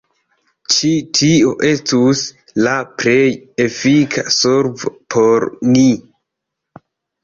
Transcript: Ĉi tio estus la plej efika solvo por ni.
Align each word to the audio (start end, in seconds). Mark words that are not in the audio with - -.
Ĉi 0.75 0.93
tio 1.17 1.51
estus 1.73 2.25
la 2.69 2.75
plej 3.03 3.21
efika 3.69 4.27
solvo 4.41 4.97
por 5.19 5.51
ni. 5.75 5.89